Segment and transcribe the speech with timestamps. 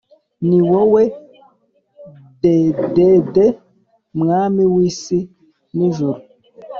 [0.47, 1.03] Niwowe
[2.41, 3.45] dedede
[4.19, 5.19] mwami w’isi
[5.75, 6.19] n’ijuru